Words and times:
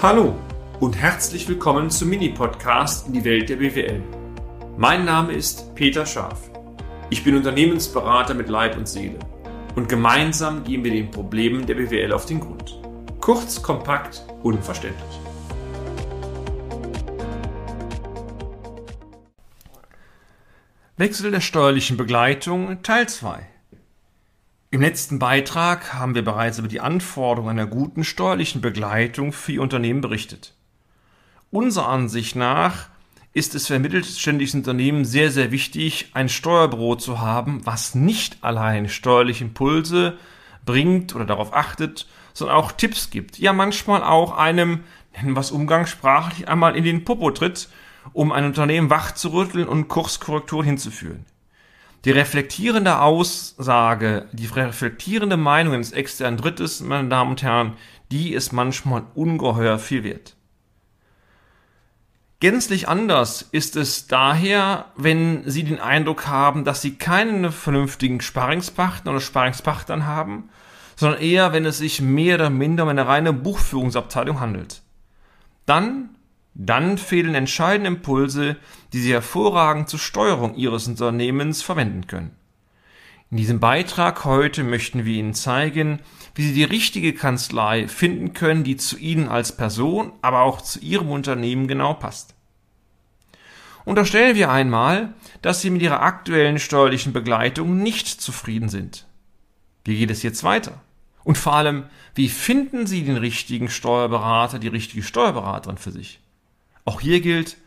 Hallo 0.00 0.36
und 0.78 0.96
herzlich 0.96 1.48
willkommen 1.48 1.90
zum 1.90 2.10
Mini-Podcast 2.10 3.08
in 3.08 3.14
die 3.14 3.24
Welt 3.24 3.48
der 3.48 3.56
BWL. 3.56 4.00
Mein 4.76 5.04
Name 5.04 5.32
ist 5.32 5.74
Peter 5.74 6.06
Scharf. 6.06 6.52
Ich 7.10 7.24
bin 7.24 7.34
Unternehmensberater 7.34 8.32
mit 8.34 8.48
Leib 8.48 8.76
und 8.76 8.86
Seele 8.86 9.18
und 9.74 9.88
gemeinsam 9.88 10.62
gehen 10.62 10.84
wir 10.84 10.92
den 10.92 11.10
Problemen 11.10 11.66
der 11.66 11.74
BWL 11.74 12.12
auf 12.12 12.26
den 12.26 12.38
Grund. 12.38 12.80
Kurz, 13.20 13.60
kompakt, 13.60 14.22
unverständlich. 14.44 15.20
Wechsel 20.96 21.32
der 21.32 21.40
steuerlichen 21.40 21.96
Begleitung 21.96 22.84
Teil 22.84 23.08
2 23.08 23.40
im 24.70 24.82
letzten 24.82 25.18
Beitrag 25.18 25.94
haben 25.94 26.14
wir 26.14 26.22
bereits 26.22 26.58
über 26.58 26.68
die 26.68 26.80
Anforderungen 26.80 27.58
einer 27.58 27.66
guten 27.66 28.04
steuerlichen 28.04 28.60
Begleitung 28.60 29.32
für 29.32 29.52
Ihr 29.52 29.62
Unternehmen 29.62 30.02
berichtet. 30.02 30.54
Unserer 31.50 31.88
Ansicht 31.88 32.36
nach 32.36 32.88
ist 33.32 33.54
es 33.54 33.66
für 33.66 33.78
mittelständische 33.78 34.58
Unternehmen 34.58 35.06
sehr, 35.06 35.30
sehr 35.30 35.52
wichtig, 35.52 36.10
ein 36.12 36.28
Steuerbüro 36.28 36.96
zu 36.96 37.20
haben, 37.20 37.64
was 37.64 37.94
nicht 37.94 38.36
allein 38.42 38.90
steuerliche 38.90 39.44
Impulse 39.44 40.18
bringt 40.66 41.14
oder 41.14 41.24
darauf 41.24 41.54
achtet, 41.54 42.06
sondern 42.34 42.58
auch 42.58 42.72
Tipps 42.72 43.08
gibt. 43.08 43.38
Ja, 43.38 43.54
manchmal 43.54 44.02
auch 44.02 44.36
einem, 44.36 44.80
nennen 45.14 45.34
wir 45.34 45.40
es 45.40 45.50
umgangssprachlich, 45.50 46.46
einmal 46.46 46.76
in 46.76 46.84
den 46.84 47.04
Popo 47.04 47.30
tritt, 47.30 47.70
um 48.12 48.32
ein 48.32 48.44
Unternehmen 48.44 48.90
wach 48.90 49.12
zu 49.12 49.32
rütteln 49.32 49.66
und 49.66 49.88
Kurskorrekturen 49.88 50.66
hinzuführen. 50.66 51.24
Die 52.08 52.12
reflektierende 52.12 53.00
Aussage, 53.00 54.28
die 54.32 54.46
reflektierende 54.46 55.36
Meinung 55.36 55.74
eines 55.74 55.92
externen 55.92 56.38
Drittes, 56.38 56.80
meine 56.80 57.10
Damen 57.10 57.32
und 57.32 57.42
Herren, 57.42 57.74
die 58.10 58.32
ist 58.32 58.50
manchmal 58.50 59.02
ungeheuer 59.14 59.78
viel 59.78 60.04
wert. 60.04 60.34
Gänzlich 62.40 62.88
anders 62.88 63.42
ist 63.52 63.76
es 63.76 64.06
daher, 64.06 64.86
wenn 64.96 65.42
Sie 65.44 65.64
den 65.64 65.80
Eindruck 65.80 66.26
haben, 66.26 66.64
dass 66.64 66.80
Sie 66.80 66.94
keinen 66.94 67.52
vernünftigen 67.52 68.22
Sparingspartner 68.22 69.10
oder 69.10 69.20
Sparingspartnern 69.20 70.06
haben, 70.06 70.48
sondern 70.96 71.20
eher, 71.20 71.52
wenn 71.52 71.66
es 71.66 71.76
sich 71.76 72.00
mehr 72.00 72.36
oder 72.36 72.48
minder 72.48 72.84
um 72.84 72.88
eine 72.88 73.06
reine 73.06 73.34
Buchführungsabteilung 73.34 74.40
handelt. 74.40 74.80
Dann 75.66 76.08
dann 76.58 76.98
fehlen 76.98 77.36
entscheidende 77.36 77.88
Impulse, 77.88 78.56
die 78.92 78.98
Sie 78.98 79.12
hervorragend 79.12 79.88
zur 79.88 80.00
Steuerung 80.00 80.56
Ihres 80.56 80.88
Unternehmens 80.88 81.62
verwenden 81.62 82.08
können. 82.08 82.32
In 83.30 83.36
diesem 83.36 83.60
Beitrag 83.60 84.24
heute 84.24 84.64
möchten 84.64 85.04
wir 85.04 85.14
Ihnen 85.14 85.34
zeigen, 85.34 86.00
wie 86.34 86.42
Sie 86.42 86.54
die 86.54 86.64
richtige 86.64 87.12
Kanzlei 87.12 87.86
finden 87.86 88.32
können, 88.32 88.64
die 88.64 88.76
zu 88.76 88.98
Ihnen 88.98 89.28
als 89.28 89.56
Person, 89.56 90.12
aber 90.20 90.40
auch 90.40 90.60
zu 90.60 90.80
Ihrem 90.80 91.10
Unternehmen 91.10 91.68
genau 91.68 91.94
passt. 91.94 92.34
Unterstellen 93.84 94.34
wir 94.34 94.50
einmal, 94.50 95.14
dass 95.42 95.60
Sie 95.60 95.70
mit 95.70 95.82
Ihrer 95.82 96.02
aktuellen 96.02 96.58
steuerlichen 96.58 97.12
Begleitung 97.12 97.82
nicht 97.82 98.08
zufrieden 98.08 98.68
sind. 98.68 99.06
Wie 99.84 99.96
geht 99.96 100.10
es 100.10 100.24
jetzt 100.24 100.42
weiter? 100.42 100.80
Und 101.22 101.38
vor 101.38 101.54
allem, 101.54 101.84
wie 102.14 102.28
finden 102.28 102.86
Sie 102.88 103.04
den 103.04 103.16
richtigen 103.16 103.68
Steuerberater, 103.68 104.58
die 104.58 104.68
richtige 104.68 105.04
Steuerberaterin 105.04 105.78
für 105.78 105.92
sich? 105.92 106.20
Auch 106.88 107.02
hier 107.02 107.20
gilt, 107.20 107.58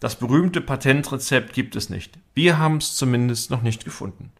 das 0.00 0.16
berühmte 0.16 0.62
Patentrezept 0.62 1.52
gibt 1.52 1.76
es 1.76 1.90
nicht. 1.90 2.18
Wir 2.32 2.56
haben 2.56 2.78
es 2.78 2.94
zumindest 2.94 3.50
noch 3.50 3.60
nicht 3.60 3.84
gefunden. 3.84 4.32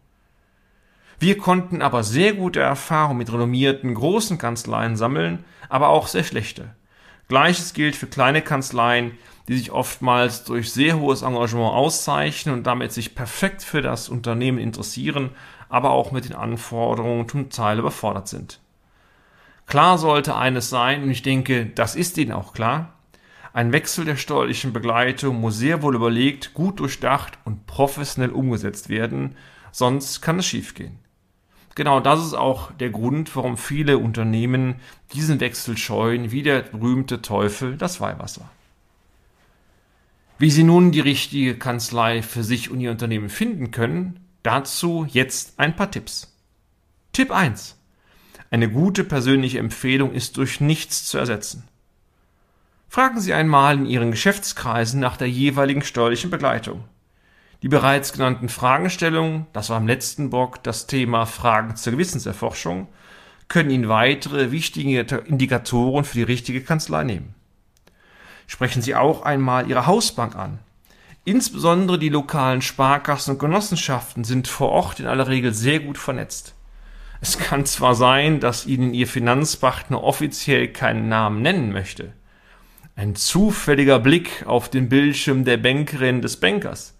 Wir 1.19 1.37
konnten 1.37 1.83
aber 1.83 2.01
sehr 2.01 2.33
gute 2.33 2.59
Erfahrungen 2.59 3.19
mit 3.19 3.31
renommierten 3.31 3.93
großen 3.93 4.39
Kanzleien 4.39 4.95
sammeln, 4.97 5.45
aber 5.69 5.89
auch 5.89 6.07
sehr 6.07 6.23
schlechte. 6.23 6.73
Gleiches 7.27 7.75
gilt 7.75 7.95
für 7.95 8.07
kleine 8.07 8.41
Kanzleien, 8.41 9.11
die 9.47 9.59
sich 9.59 9.69
oftmals 9.71 10.43
durch 10.43 10.73
sehr 10.73 10.99
hohes 10.99 11.21
Engagement 11.21 11.75
auszeichnen 11.75 12.55
und 12.55 12.63
damit 12.65 12.93
sich 12.93 13.13
perfekt 13.13 13.61
für 13.61 13.83
das 13.83 14.09
Unternehmen 14.09 14.57
interessieren, 14.57 15.29
aber 15.69 15.91
auch 15.91 16.11
mit 16.11 16.25
den 16.25 16.33
Anforderungen 16.33 17.29
zum 17.29 17.51
Teil 17.51 17.77
überfordert 17.77 18.27
sind. 18.27 18.59
Klar 19.67 19.99
sollte 19.99 20.35
eines 20.35 20.71
sein, 20.71 21.03
und 21.03 21.11
ich 21.11 21.21
denke, 21.21 21.67
das 21.67 21.95
ist 21.95 22.17
Ihnen 22.17 22.31
auch 22.31 22.53
klar, 22.53 22.95
ein 23.53 23.73
Wechsel 23.73 24.05
der 24.05 24.15
steuerlichen 24.15 24.71
Begleitung 24.71 25.41
muss 25.41 25.57
sehr 25.57 25.81
wohl 25.81 25.95
überlegt, 25.95 26.53
gut 26.53 26.79
durchdacht 26.79 27.37
und 27.43 27.67
professionell 27.67 28.31
umgesetzt 28.31 28.87
werden, 28.87 29.35
sonst 29.71 30.21
kann 30.21 30.39
es 30.39 30.47
schiefgehen. 30.47 30.99
Genau 31.75 31.99
das 31.99 32.25
ist 32.25 32.33
auch 32.33 32.71
der 32.73 32.89
Grund, 32.89 33.35
warum 33.35 33.57
viele 33.57 33.97
Unternehmen 33.97 34.75
diesen 35.13 35.39
Wechsel 35.39 35.77
scheuen, 35.77 36.31
wie 36.31 36.43
der 36.43 36.61
berühmte 36.63 37.21
Teufel 37.21 37.77
das 37.77 38.01
Weihwasser. 38.01 38.49
Wie 40.37 40.51
Sie 40.51 40.63
nun 40.63 40.91
die 40.91 40.99
richtige 41.01 41.55
Kanzlei 41.57 42.23
für 42.23 42.43
sich 42.43 42.71
und 42.71 42.81
Ihr 42.81 42.91
Unternehmen 42.91 43.29
finden 43.29 43.71
können, 43.71 44.19
dazu 44.43 45.05
jetzt 45.07 45.59
ein 45.59 45.75
paar 45.75 45.91
Tipps. 45.91 46.35
Tipp 47.13 47.31
1. 47.31 47.77
Eine 48.49 48.69
gute 48.69 49.03
persönliche 49.03 49.59
Empfehlung 49.59 50.13
ist 50.13 50.37
durch 50.37 50.59
nichts 50.59 51.05
zu 51.05 51.17
ersetzen. 51.17 51.63
Fragen 52.93 53.21
Sie 53.21 53.33
einmal 53.33 53.77
in 53.77 53.85
Ihren 53.85 54.11
Geschäftskreisen 54.11 54.99
nach 54.99 55.15
der 55.15 55.29
jeweiligen 55.29 55.81
steuerlichen 55.81 56.29
Begleitung. 56.29 56.83
Die 57.61 57.69
bereits 57.69 58.11
genannten 58.11 58.49
Fragestellungen, 58.49 59.47
das 59.53 59.69
war 59.69 59.77
im 59.77 59.87
letzten 59.87 60.29
Block 60.29 60.61
das 60.63 60.87
Thema 60.87 61.25
Fragen 61.25 61.77
zur 61.77 61.93
Gewissenserforschung, 61.93 62.89
können 63.47 63.69
Ihnen 63.69 63.87
weitere 63.87 64.51
wichtige 64.51 64.99
Indikatoren 65.25 66.03
für 66.03 66.17
die 66.17 66.23
richtige 66.23 66.59
Kanzlei 66.59 67.05
nehmen. 67.05 67.33
Sprechen 68.45 68.81
Sie 68.81 68.93
auch 68.93 69.21
einmal 69.21 69.69
Ihre 69.69 69.87
Hausbank 69.87 70.35
an. 70.35 70.59
Insbesondere 71.23 71.97
die 71.97 72.09
lokalen 72.09 72.61
Sparkassen 72.61 73.35
und 73.35 73.39
Genossenschaften 73.39 74.25
sind 74.25 74.49
vor 74.49 74.67
Ort 74.67 74.99
in 74.99 75.07
aller 75.07 75.29
Regel 75.29 75.53
sehr 75.53 75.79
gut 75.79 75.97
vernetzt. 75.97 76.55
Es 77.21 77.39
kann 77.39 77.65
zwar 77.65 77.95
sein, 77.95 78.41
dass 78.41 78.65
Ihnen 78.65 78.93
Ihr 78.93 79.07
Finanzpartner 79.07 80.03
offiziell 80.03 80.67
keinen 80.67 81.07
Namen 81.07 81.41
nennen 81.41 81.71
möchte, 81.71 82.11
ein 82.95 83.15
zufälliger 83.15 83.99
Blick 83.99 84.45
auf 84.45 84.69
den 84.69 84.89
Bildschirm 84.89 85.45
der 85.45 85.57
Bankerin 85.57 86.21
des 86.21 86.37
Bankers, 86.37 86.97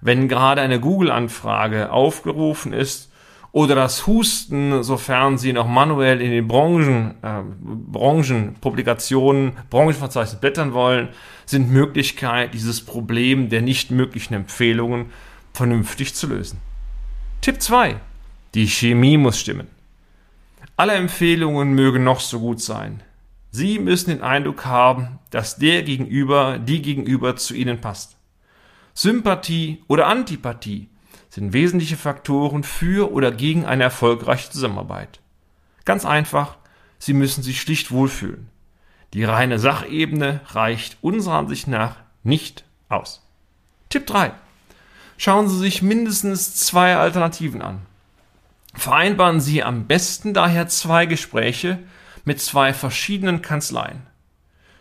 wenn 0.00 0.28
gerade 0.28 0.60
eine 0.60 0.80
Google-Anfrage 0.80 1.90
aufgerufen 1.92 2.72
ist 2.72 3.12
oder 3.52 3.74
das 3.74 4.06
Husten, 4.06 4.82
sofern 4.82 5.36
Sie 5.36 5.52
noch 5.52 5.68
manuell 5.68 6.22
in 6.22 6.30
den 6.30 6.48
Branchen, 6.48 7.14
äh, 7.22 7.42
Branchenpublikationen, 7.60 9.52
Branchenverzeichnis 9.68 10.40
blättern 10.40 10.72
wollen, 10.72 11.10
sind 11.44 11.70
Möglichkeiten, 11.70 12.52
dieses 12.52 12.84
Problem 12.84 13.50
der 13.50 13.60
nicht 13.60 13.90
möglichen 13.90 14.32
Empfehlungen 14.34 15.10
vernünftig 15.52 16.14
zu 16.14 16.28
lösen. 16.28 16.58
Tipp 17.42 17.60
2. 17.60 17.96
Die 18.54 18.66
Chemie 18.66 19.18
muss 19.18 19.38
stimmen. 19.38 19.66
Alle 20.76 20.94
Empfehlungen 20.94 21.74
mögen 21.74 22.04
noch 22.04 22.20
so 22.20 22.40
gut 22.40 22.60
sein. 22.60 23.02
Sie 23.54 23.78
müssen 23.78 24.08
den 24.08 24.22
Eindruck 24.22 24.64
haben, 24.64 25.18
dass 25.28 25.56
der 25.56 25.82
Gegenüber, 25.82 26.58
die 26.58 26.80
Gegenüber 26.80 27.36
zu 27.36 27.54
Ihnen 27.54 27.82
passt. 27.82 28.16
Sympathie 28.94 29.84
oder 29.88 30.06
Antipathie 30.06 30.88
sind 31.28 31.52
wesentliche 31.52 31.98
Faktoren 31.98 32.64
für 32.64 33.12
oder 33.12 33.30
gegen 33.30 33.66
eine 33.66 33.84
erfolgreiche 33.84 34.50
Zusammenarbeit. 34.50 35.20
Ganz 35.84 36.06
einfach, 36.06 36.56
Sie 36.98 37.12
müssen 37.12 37.42
sich 37.42 37.60
schlicht 37.60 37.90
wohlfühlen. 37.90 38.48
Die 39.12 39.24
reine 39.24 39.58
Sachebene 39.58 40.40
reicht 40.46 40.96
unserer 41.02 41.34
Ansicht 41.34 41.68
nach 41.68 41.96
nicht 42.22 42.64
aus. 42.88 43.22
Tipp 43.90 44.06
3. 44.06 44.32
Schauen 45.18 45.48
Sie 45.48 45.58
sich 45.58 45.82
mindestens 45.82 46.56
zwei 46.56 46.96
Alternativen 46.96 47.60
an. 47.60 47.82
Vereinbaren 48.74 49.40
Sie 49.40 49.62
am 49.62 49.86
besten 49.86 50.32
daher 50.32 50.68
zwei 50.68 51.04
Gespräche, 51.04 51.80
mit 52.24 52.40
zwei 52.40 52.72
verschiedenen 52.72 53.42
Kanzleien. 53.42 54.06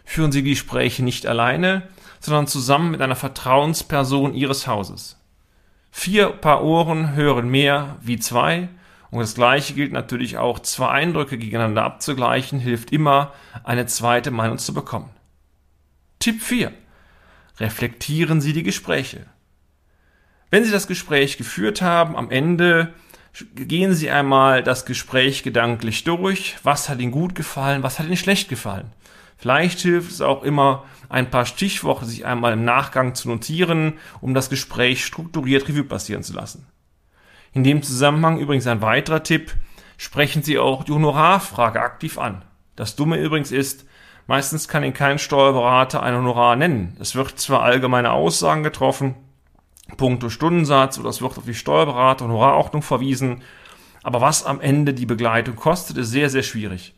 Führen 0.05 0.31
Sie 0.31 0.43
Gespräche 0.43 1.03
nicht 1.03 1.25
alleine, 1.25 1.83
sondern 2.19 2.47
zusammen 2.47 2.91
mit 2.91 3.01
einer 3.01 3.15
Vertrauensperson 3.15 4.33
Ihres 4.33 4.67
Hauses. 4.67 5.17
Vier 5.91 6.29
Paar 6.29 6.63
Ohren 6.63 7.15
hören 7.15 7.49
mehr 7.49 7.97
wie 8.01 8.19
zwei, 8.19 8.69
und 9.09 9.19
das 9.19 9.35
Gleiche 9.35 9.73
gilt 9.73 9.91
natürlich 9.91 10.37
auch, 10.37 10.59
zwei 10.59 10.87
Eindrücke 10.89 11.37
gegeneinander 11.37 11.83
abzugleichen, 11.83 12.59
hilft 12.59 12.93
immer, 12.93 13.33
eine 13.65 13.85
zweite 13.85 14.31
Meinung 14.31 14.57
zu 14.57 14.73
bekommen. 14.73 15.09
Tipp 16.19 16.41
4. 16.41 16.71
Reflektieren 17.59 18.39
Sie 18.39 18.53
die 18.53 18.63
Gespräche. 18.63 19.25
Wenn 20.49 20.63
Sie 20.63 20.71
das 20.71 20.87
Gespräch 20.87 21.37
geführt 21.37 21.81
haben, 21.81 22.15
am 22.15 22.31
Ende 22.31 22.93
gehen 23.55 23.93
Sie 23.93 24.09
einmal 24.09 24.63
das 24.63 24.85
Gespräch 24.85 25.43
gedanklich 25.43 26.03
durch. 26.03 26.57
Was 26.63 26.89
hat 26.89 26.99
Ihnen 26.99 27.11
gut 27.11 27.35
gefallen? 27.35 27.83
Was 27.83 27.99
hat 27.99 28.07
Ihnen 28.07 28.17
schlecht 28.17 28.49
gefallen? 28.49 28.91
Vielleicht 29.37 29.79
hilft 29.79 30.11
es 30.11 30.21
auch 30.21 30.43
immer, 30.43 30.85
ein 31.09 31.29
paar 31.29 31.45
Stichworte 31.45 32.05
sich 32.05 32.25
einmal 32.25 32.53
im 32.53 32.63
Nachgang 32.63 33.15
zu 33.15 33.27
notieren, 33.27 33.93
um 34.21 34.33
das 34.33 34.49
Gespräch 34.49 35.05
strukturiert 35.05 35.67
Revue 35.67 35.83
passieren 35.83 36.23
zu 36.23 36.33
lassen. 36.33 36.67
In 37.53 37.63
dem 37.63 37.81
Zusammenhang 37.81 38.37
übrigens 38.37 38.67
ein 38.67 38.81
weiterer 38.81 39.23
Tipp. 39.23 39.55
Sprechen 39.97 40.43
Sie 40.43 40.57
auch 40.57 40.83
die 40.83 40.91
Honorarfrage 40.91 41.81
aktiv 41.81 42.17
an. 42.17 42.43
Das 42.75 42.95
Dumme 42.95 43.17
übrigens 43.17 43.51
ist, 43.51 43.85
Meistens 44.27 44.67
kann 44.67 44.83
Ihnen 44.83 44.93
kein 44.93 45.19
Steuerberater 45.19 46.01
ein 46.03 46.15
Honorar 46.15 46.55
nennen. 46.55 46.95
Es 46.99 47.15
wird 47.15 47.39
zwar 47.39 47.63
allgemeine 47.63 48.11
Aussagen 48.11 48.63
getroffen, 48.63 49.15
Punkto 49.97 50.29
Stundensatz 50.29 50.99
oder 50.99 51.09
es 51.09 51.21
wird 51.21 51.37
auf 51.37 51.45
die 51.45 51.53
Steuerberater 51.53 52.25
Honorarordnung 52.25 52.81
verwiesen, 52.81 53.41
aber 54.03 54.21
was 54.21 54.45
am 54.45 54.61
Ende 54.61 54.93
die 54.93 55.05
Begleitung 55.05 55.55
kostet, 55.55 55.97
ist 55.97 56.09
sehr, 56.09 56.29
sehr 56.29 56.43
schwierig. 56.43 56.95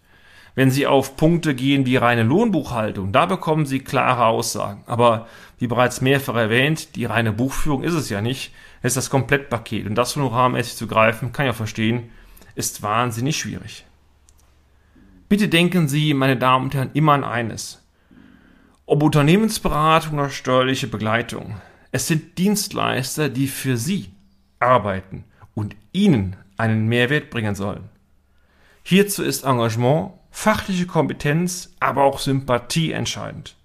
Wenn 0.56 0.69
Sie 0.69 0.86
auf 0.86 1.18
Punkte 1.18 1.56
gehen 1.56 1.86
wie 1.86 1.98
reine 1.98 2.24
Lohnbuchhaltung, 2.24 3.12
da 3.12 3.25
bekommen 3.25 3.66
Sie 3.66 3.80
klare 3.80 4.25
Aussagen. 4.25 4.84
Aber 4.86 5.28
wie 5.57 5.68
bereits 5.68 6.00
mehrfach 6.00 6.36
erwähnt, 6.36 6.95
die 6.95 7.06
reine 7.06 7.34
Buchführung 7.34 7.84
ist 7.84 7.95
es 7.95 8.10
ja 8.10 8.22
nicht. 8.22 8.54
Es 8.81 8.92
ist 8.92 8.98
das 8.98 9.10
Komplettpaket. 9.10 9.88
Und 9.88 9.95
das 9.95 10.16
honorarmäßig 10.16 10.75
zu 10.75 10.88
greifen, 10.88 11.31
kann 11.31 11.48
ja 11.48 11.54
verstehen, 11.54 12.12
ist 12.54 12.84
wahnsinnig 12.84 13.38
schwierig. 13.38 13.86
Bitte 15.28 15.48
denken 15.48 15.88
Sie, 15.88 16.13
meine 16.13 16.38
Damen 16.38 16.66
und 16.66 16.75
Herren, 16.75 16.92
immer 16.94 17.13
an 17.13 17.24
eines. 17.24 17.84
Ob 18.86 19.01
Unternehmensberatung 19.01 20.19
oder 20.19 20.30
steuerliche 20.30 20.88
Begleitung. 20.88 21.56
Es 21.94 22.07
sind 22.07 22.40
Dienstleister, 22.40 23.30
die 23.30 23.48
für 23.48 23.78
Sie 23.78 24.10
arbeiten 24.57 25.25
und 25.54 25.75
Ihnen 25.92 26.36
einen 26.57 26.88
Mehrwert 26.88 27.30
bringen 27.30 27.54
sollen. 27.54 27.88
Hierzu 28.81 29.22
ist 29.22 29.44
Engagement 29.44 30.13
fachliche 30.31 30.88
Kompetenz, 30.88 31.72
aber 31.80 32.04
auch 32.04 32.18
Sympathie 32.18 32.94
entscheidend. 32.94 33.56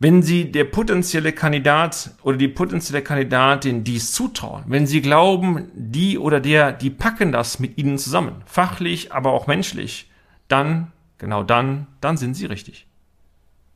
Wenn 0.00 0.24
Sie 0.24 0.50
der 0.50 0.64
potenzielle 0.64 1.32
Kandidat 1.32 2.10
oder 2.24 2.36
die 2.36 2.48
potenzielle 2.48 3.02
Kandidatin 3.02 3.84
dies 3.84 4.10
zutrauen, 4.10 4.64
wenn 4.66 4.88
Sie 4.88 5.00
glauben, 5.00 5.70
die 5.74 6.18
oder 6.18 6.40
der, 6.40 6.72
die 6.72 6.90
packen 6.90 7.30
das 7.30 7.60
mit 7.60 7.78
Ihnen 7.78 7.98
zusammen, 7.98 8.42
fachlich, 8.46 9.12
aber 9.12 9.30
auch 9.30 9.46
menschlich, 9.46 10.10
dann, 10.48 10.90
genau 11.18 11.44
dann, 11.44 11.86
dann 12.00 12.16
sind 12.16 12.34
Sie 12.34 12.46
richtig. 12.46 12.88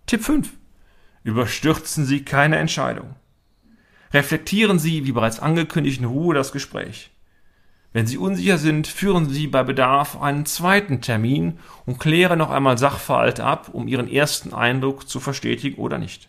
Tipp 0.06 0.24
5. 0.24 0.52
Überstürzen 1.24 2.04
Sie 2.04 2.24
keine 2.24 2.58
Entscheidung. 2.58 3.16
Reflektieren 4.12 4.78
Sie, 4.78 5.04
wie 5.06 5.12
bereits 5.12 5.40
angekündigt, 5.40 5.98
in 5.98 6.06
Ruhe 6.06 6.34
das 6.34 6.52
Gespräch. 6.52 7.10
Wenn 7.92 8.06
Sie 8.06 8.18
unsicher 8.18 8.58
sind, 8.58 8.86
führen 8.86 9.28
Sie 9.28 9.46
bei 9.46 9.62
Bedarf 9.62 10.20
einen 10.20 10.46
zweiten 10.46 11.00
Termin 11.00 11.58
und 11.86 11.98
klären 11.98 12.38
noch 12.38 12.50
einmal 12.50 12.76
Sachverhalte 12.76 13.42
ab, 13.44 13.70
um 13.72 13.88
Ihren 13.88 14.08
ersten 14.08 14.52
Eindruck 14.52 15.08
zu 15.08 15.18
verstetigen 15.18 15.80
oder 15.80 15.98
nicht. 15.98 16.28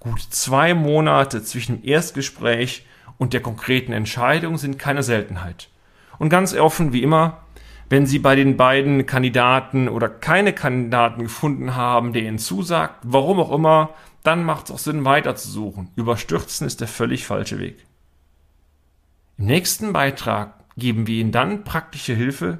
Gut 0.00 0.20
zwei 0.20 0.74
Monate 0.74 1.42
zwischen 1.42 1.80
dem 1.80 1.88
Erstgespräch 1.88 2.86
und 3.18 3.34
der 3.34 3.42
konkreten 3.42 3.92
Entscheidung 3.92 4.58
sind 4.58 4.78
keine 4.78 5.02
Seltenheit. 5.02 5.68
Und 6.18 6.30
ganz 6.30 6.54
offen 6.54 6.92
wie 6.92 7.02
immer, 7.02 7.42
wenn 7.90 8.06
Sie 8.06 8.20
bei 8.20 8.36
den 8.36 8.56
beiden 8.56 9.04
Kandidaten 9.04 9.88
oder 9.88 10.08
keine 10.08 10.52
Kandidaten 10.52 11.24
gefunden 11.24 11.74
haben, 11.74 12.12
der 12.12 12.22
Ihnen 12.22 12.38
zusagt, 12.38 13.00
warum 13.02 13.40
auch 13.40 13.50
immer, 13.52 13.90
dann 14.22 14.44
macht 14.44 14.66
es 14.66 14.70
auch 14.70 14.78
Sinn, 14.78 15.04
weiterzusuchen. 15.04 15.88
Überstürzen 15.96 16.66
ist 16.68 16.80
der 16.80 16.88
völlig 16.88 17.26
falsche 17.26 17.58
Weg. 17.58 17.84
Im 19.38 19.46
nächsten 19.46 19.92
Beitrag 19.92 20.54
geben 20.76 21.08
wir 21.08 21.20
Ihnen 21.20 21.32
dann 21.32 21.64
praktische 21.64 22.14
Hilfe, 22.14 22.58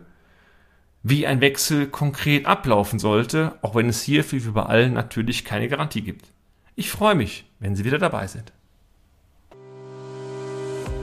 wie 1.04 1.28
ein 1.28 1.40
Wechsel 1.40 1.86
konkret 1.86 2.46
ablaufen 2.46 2.98
sollte, 2.98 3.54
auch 3.62 3.76
wenn 3.76 3.88
es 3.88 4.02
hierfür 4.02 4.44
wie 4.44 4.50
bei 4.50 4.64
allen 4.64 4.94
natürlich 4.94 5.44
keine 5.44 5.68
Garantie 5.68 6.02
gibt. 6.02 6.26
Ich 6.74 6.90
freue 6.90 7.14
mich, 7.14 7.44
wenn 7.60 7.76
Sie 7.76 7.84
wieder 7.84 7.98
dabei 7.98 8.26
sind. 8.26 8.52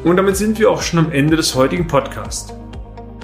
Und 0.03 0.17
damit 0.17 0.35
sind 0.35 0.59
wir 0.59 0.69
auch 0.69 0.81
schon 0.81 0.99
am 0.99 1.11
Ende 1.11 1.37
des 1.37 1.55
heutigen 1.55 1.87
Podcasts. 1.87 2.53